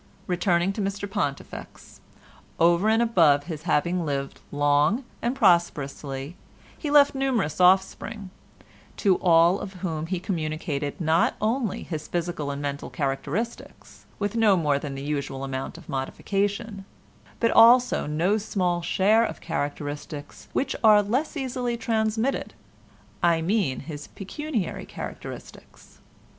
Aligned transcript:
Returning 0.25 0.73
to 0.73 0.81
Mr 0.81 1.07
Pontifex, 1.07 2.01
over 2.59 2.89
and 2.89 3.03
above 3.03 3.43
his 3.43 3.61
having 3.69 4.03
lived 4.03 4.39
long 4.51 5.03
and 5.21 5.35
prosperously, 5.35 6.35
he 6.75 6.89
left 6.89 7.13
numerous 7.13 7.61
offspring, 7.61 8.31
to 8.97 9.17
all 9.17 9.59
of 9.59 9.73
whom 9.85 10.07
he 10.07 10.19
communicated 10.19 10.99
not 10.99 11.35
only 11.39 11.83
his 11.83 12.07
physical 12.07 12.49
and 12.49 12.59
mental 12.63 12.89
characteristics, 12.89 14.07
with 14.17 14.35
no 14.35 14.57
more 14.57 14.79
than 14.79 14.95
the 14.95 15.03
usual 15.03 15.43
amount 15.43 15.77
of 15.77 15.87
modification, 15.87 16.83
but 17.39 17.51
also 17.51 18.07
no 18.07 18.39
small 18.39 18.81
share 18.81 19.23
of 19.23 19.39
characteristics 19.39 20.47
which 20.51 20.75
are 20.83 21.03
less 21.03 21.37
easily 21.37 21.77
transmitted—I 21.77 23.43
mean 23.43 23.81
his 23.81 24.07
pecuniary 24.07 24.87
characteristics. 24.87 25.99